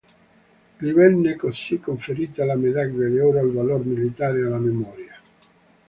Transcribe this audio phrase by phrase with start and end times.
[0.79, 5.15] Gli venne così conferita la Medaglia d'oro al valor militare alla memoria.